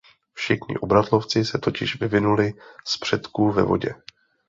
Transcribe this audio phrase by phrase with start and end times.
[0.33, 2.53] Všichni obratlovci se totiž vyvinuli
[2.85, 3.95] z předků ve vodě.